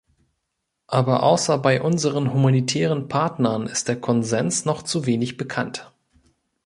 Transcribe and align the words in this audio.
Aber 0.87 1.21
außer 1.21 1.59
bei 1.59 1.79
unseren 1.79 2.33
humanitären 2.33 3.07
Partnern 3.07 3.67
ist 3.67 3.87
der 3.87 4.01
Konsens 4.01 4.65
noch 4.65 4.81
zu 4.81 5.05
wenig 5.05 5.37
bekannt. 5.37 5.91